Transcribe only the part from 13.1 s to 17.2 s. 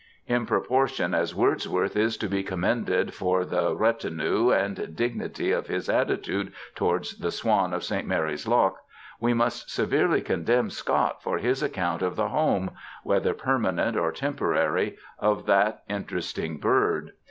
^whether permanent or temporary ŌĆö of that interesting bird.